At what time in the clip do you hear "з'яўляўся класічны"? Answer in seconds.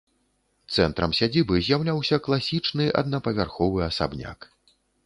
1.67-2.91